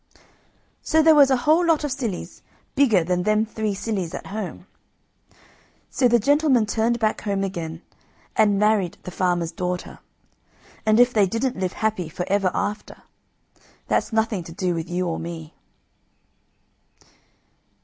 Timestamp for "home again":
7.21-7.83